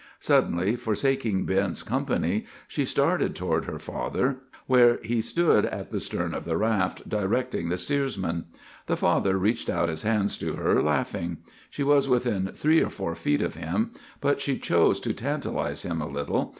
"Suddenly 0.19 0.77
forsaking 0.77 1.45
Ben's 1.45 1.83
company, 1.83 2.47
she 2.67 2.85
started 2.85 3.35
toward 3.35 3.65
her 3.65 3.77
father, 3.77 4.37
where 4.65 4.97
he 5.03 5.21
stood 5.21 5.63
at 5.63 5.91
the 5.91 5.99
stern 5.99 6.33
of 6.33 6.43
the 6.43 6.57
raft, 6.57 7.07
directing 7.07 7.69
the 7.69 7.77
steersmen. 7.77 8.45
The 8.87 8.97
father 8.97 9.37
reached 9.37 9.69
out 9.69 9.89
his 9.89 10.01
hands 10.01 10.39
to 10.39 10.53
her, 10.53 10.81
laughing. 10.81 11.37
She 11.69 11.83
was 11.83 12.09
within 12.09 12.47
three 12.47 12.81
or 12.81 12.89
four 12.89 13.13
feet 13.13 13.43
of 13.43 13.53
him, 13.53 13.91
but 14.21 14.41
she 14.41 14.57
chose 14.57 14.99
to 15.01 15.13
tantalize 15.13 15.83
him 15.83 16.01
a 16.01 16.07
little. 16.09 16.49